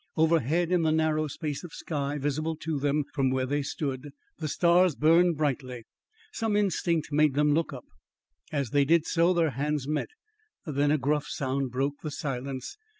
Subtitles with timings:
[0.17, 4.47] Overhead in the narrow space of sky visible to them from where they stood, the
[4.47, 5.83] stars burned brightly.
[6.33, 7.85] Some instinct made them look up;
[8.51, 10.09] as they did so, their hands met.
[10.65, 12.77] Then a gruff sound broke the silence.